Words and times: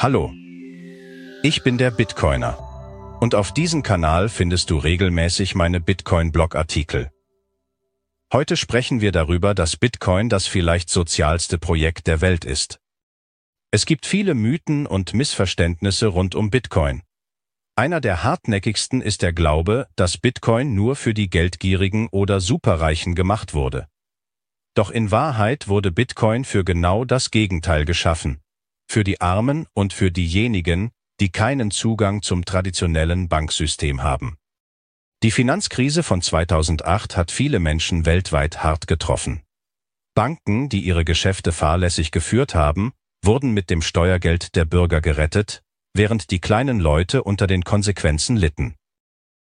Hallo, 0.00 0.32
ich 1.42 1.64
bin 1.64 1.76
der 1.76 1.90
Bitcoiner. 1.90 3.18
Und 3.20 3.34
auf 3.34 3.52
diesem 3.52 3.82
Kanal 3.82 4.28
findest 4.28 4.70
du 4.70 4.78
regelmäßig 4.78 5.56
meine 5.56 5.80
Bitcoin-Blog-Artikel. 5.80 7.10
Heute 8.32 8.56
sprechen 8.56 9.00
wir 9.00 9.10
darüber, 9.10 9.54
dass 9.54 9.76
Bitcoin 9.76 10.28
das 10.28 10.46
vielleicht 10.46 10.88
sozialste 10.88 11.58
Projekt 11.58 12.06
der 12.06 12.20
Welt 12.20 12.44
ist. 12.44 12.78
Es 13.72 13.86
gibt 13.86 14.06
viele 14.06 14.34
Mythen 14.34 14.86
und 14.86 15.14
Missverständnisse 15.14 16.06
rund 16.06 16.36
um 16.36 16.50
Bitcoin. 16.50 17.02
Einer 17.74 18.00
der 18.00 18.22
hartnäckigsten 18.22 19.00
ist 19.00 19.22
der 19.22 19.32
Glaube, 19.32 19.88
dass 19.96 20.16
Bitcoin 20.16 20.76
nur 20.76 20.94
für 20.94 21.12
die 21.12 21.28
Geldgierigen 21.28 22.06
oder 22.12 22.40
Superreichen 22.40 23.16
gemacht 23.16 23.52
wurde. 23.52 23.88
Doch 24.74 24.92
in 24.92 25.10
Wahrheit 25.10 25.66
wurde 25.66 25.90
Bitcoin 25.90 26.44
für 26.44 26.62
genau 26.62 27.04
das 27.04 27.32
Gegenteil 27.32 27.84
geschaffen. 27.84 28.40
Für 28.90 29.04
die 29.04 29.20
Armen 29.20 29.66
und 29.74 29.92
für 29.92 30.10
diejenigen, 30.10 30.92
die 31.20 31.28
keinen 31.28 31.70
Zugang 31.70 32.22
zum 32.22 32.46
traditionellen 32.46 33.28
Banksystem 33.28 34.02
haben. 34.02 34.38
Die 35.22 35.30
Finanzkrise 35.30 36.02
von 36.02 36.22
2008 36.22 37.16
hat 37.16 37.30
viele 37.30 37.58
Menschen 37.58 38.06
weltweit 38.06 38.62
hart 38.62 38.86
getroffen. 38.86 39.42
Banken, 40.14 40.70
die 40.70 40.80
ihre 40.80 41.04
Geschäfte 41.04 41.52
fahrlässig 41.52 42.12
geführt 42.12 42.54
haben, 42.54 42.92
wurden 43.22 43.52
mit 43.52 43.68
dem 43.68 43.82
Steuergeld 43.82 44.54
der 44.56 44.64
Bürger 44.64 45.00
gerettet, 45.02 45.62
während 45.92 46.30
die 46.30 46.40
kleinen 46.40 46.80
Leute 46.80 47.24
unter 47.24 47.46
den 47.46 47.64
Konsequenzen 47.64 48.36
litten. 48.36 48.74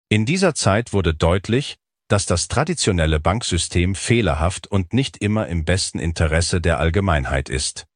In 0.08 0.24
dieser 0.24 0.54
Zeit 0.54 0.92
wurde 0.92 1.12
deutlich, 1.12 1.76
dass 2.08 2.24
das 2.24 2.48
traditionelle 2.48 3.20
Banksystem 3.20 3.94
fehlerhaft 3.94 4.68
und 4.68 4.94
nicht 4.94 5.18
immer 5.18 5.48
im 5.48 5.64
besten 5.64 5.98
Interesse 5.98 6.60
der 6.60 6.78
Allgemeinheit 6.78 7.48
ist. 7.48 7.86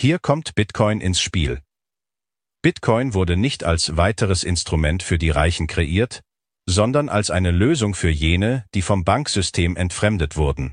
Hier 0.00 0.20
kommt 0.20 0.54
Bitcoin 0.54 1.00
ins 1.00 1.20
Spiel. 1.20 1.60
Bitcoin 2.62 3.14
wurde 3.14 3.36
nicht 3.36 3.64
als 3.64 3.96
weiteres 3.96 4.44
Instrument 4.44 5.02
für 5.02 5.18
die 5.18 5.30
Reichen 5.30 5.66
kreiert, 5.66 6.22
sondern 6.66 7.08
als 7.08 7.32
eine 7.32 7.50
Lösung 7.50 7.96
für 7.96 8.08
jene, 8.08 8.64
die 8.74 8.82
vom 8.82 9.02
Banksystem 9.02 9.74
entfremdet 9.74 10.36
wurden. 10.36 10.72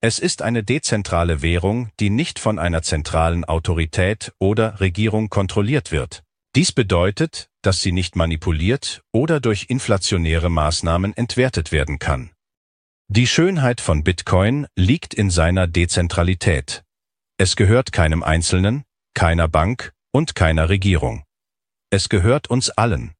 Es 0.00 0.20
ist 0.20 0.42
eine 0.42 0.62
dezentrale 0.62 1.42
Währung, 1.42 1.90
die 1.98 2.08
nicht 2.08 2.38
von 2.38 2.60
einer 2.60 2.82
zentralen 2.82 3.44
Autorität 3.44 4.32
oder 4.38 4.78
Regierung 4.78 5.28
kontrolliert 5.28 5.90
wird. 5.90 6.22
Dies 6.54 6.70
bedeutet, 6.70 7.48
dass 7.62 7.82
sie 7.82 7.90
nicht 7.90 8.14
manipuliert 8.14 9.02
oder 9.12 9.40
durch 9.40 9.66
inflationäre 9.70 10.50
Maßnahmen 10.50 11.16
entwertet 11.16 11.72
werden 11.72 11.98
kann. 11.98 12.30
Die 13.08 13.26
Schönheit 13.26 13.80
von 13.80 14.04
Bitcoin 14.04 14.68
liegt 14.76 15.14
in 15.14 15.30
seiner 15.30 15.66
Dezentralität. 15.66 16.85
Es 17.38 17.54
gehört 17.54 17.92
keinem 17.92 18.22
Einzelnen, 18.22 18.84
keiner 19.12 19.46
Bank 19.46 19.92
und 20.10 20.34
keiner 20.34 20.70
Regierung. 20.70 21.24
Es 21.90 22.08
gehört 22.08 22.48
uns 22.48 22.70
allen. 22.70 23.12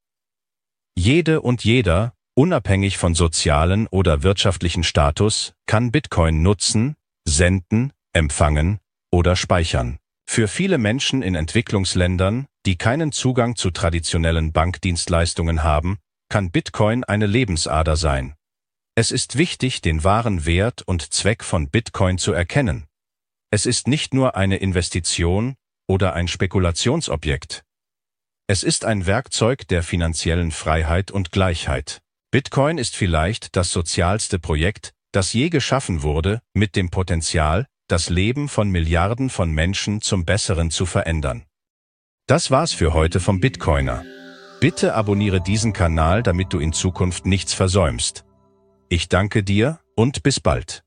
Jede 0.97 1.43
und 1.43 1.65
jeder, 1.65 2.15
unabhängig 2.35 2.97
von 2.97 3.15
sozialen 3.15 3.87
oder 3.89 4.23
wirtschaftlichen 4.23 4.85
Status, 4.85 5.53
kann 5.67 5.93
Bitcoin 5.93 6.43
nutzen, 6.43 6.95
senden, 7.29 7.93
empfangen 8.15 8.79
oder 9.13 9.37
speichern. 9.37 9.99
Für 10.27 10.49
viele 10.49 10.79
Menschen 10.79 11.21
in 11.21 11.35
Entwicklungsländern, 11.35 12.47
die 12.65 12.77
keinen 12.77 13.13
Zugang 13.13 13.55
zu 13.55 13.71
traditionellen 13.71 14.53
Bankdienstleistungen 14.53 15.63
haben, 15.63 15.99
kann 16.31 16.51
Bitcoin 16.51 17.05
eine 17.05 17.27
Lebensader 17.27 17.97
sein. 17.97 18.35
Es 18.95 19.11
ist 19.11 19.37
wichtig, 19.37 19.83
den 19.83 20.05
wahren 20.05 20.47
Wert 20.47 20.81
und 20.81 21.13
Zweck 21.13 21.45
von 21.45 21.69
Bitcoin 21.69 22.17
zu 22.17 22.33
erkennen. 22.33 22.87
Es 23.57 23.65
ist 23.65 23.89
nicht 23.89 24.13
nur 24.13 24.37
eine 24.37 24.59
Investition, 24.59 25.55
oder 25.89 26.13
ein 26.13 26.29
Spekulationsobjekt. 26.29 27.65
Es 28.47 28.63
ist 28.63 28.85
ein 28.85 29.07
Werkzeug 29.07 29.67
der 29.69 29.83
finanziellen 29.83 30.51
Freiheit 30.51 31.11
und 31.11 31.33
Gleichheit. 31.33 32.03
Bitcoin 32.31 32.77
ist 32.77 32.95
vielleicht 32.95 33.57
das 33.57 33.71
sozialste 33.71 34.39
Projekt, 34.39 34.93
das 35.11 35.33
je 35.33 35.49
geschaffen 35.49 36.03
wurde, 36.03 36.43
mit 36.53 36.77
dem 36.77 36.91
Potenzial, 36.91 37.65
das 37.89 38.11
Leben 38.11 38.51
von 38.51 38.69
Milliarden 38.69 39.31
von 39.31 39.51
Menschen 39.51 40.03
zum 40.03 40.27
Besseren 40.27 40.71
zu 40.71 40.85
verändern. 40.85 41.47
Das 42.27 42.51
war's 42.51 42.75
für 42.75 42.93
heute 42.93 43.21
vom 43.21 43.41
Bitcoiner. 43.41 44.05
Bitte 44.61 44.95
abonniere 44.95 45.41
diesen 45.41 45.73
Kanal, 45.73 46.23
damit 46.23 46.53
du 46.53 46.59
in 46.59 46.75
Zukunft 46.75 47.25
nichts 47.25 47.55
versäumst. 47.55 48.27
Ich 48.91 49.09
danke 49.09 49.43
dir 49.43 49.81
und 49.95 50.23
bis 50.23 50.41
bald. 50.41 50.86